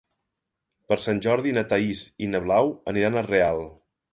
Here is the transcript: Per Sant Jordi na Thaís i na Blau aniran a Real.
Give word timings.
Per 0.91 0.97
Sant 1.03 1.21
Jordi 1.27 1.53
na 1.57 1.65
Thaís 1.73 2.03
i 2.29 2.33
na 2.33 2.43
Blau 2.47 2.73
aniran 2.95 3.19
a 3.19 3.25
Real. 3.33 3.63